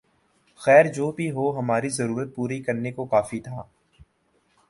خیر 0.61 0.85
جو 0.93 1.11
بھی 1.11 1.29
ہو 1.31 1.49
ہماری 1.59 1.89
ضرورت 1.89 2.35
پوری 2.35 2.59
کرنے 2.63 2.91
کو 2.91 3.05
کافی 3.05 3.39
تھا 3.39 3.63